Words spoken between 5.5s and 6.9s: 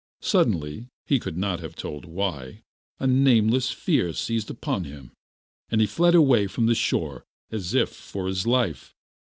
and he fled away from the